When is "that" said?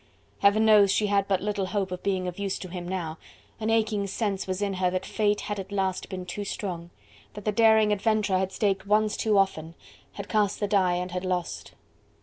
4.89-5.05, 7.35-7.45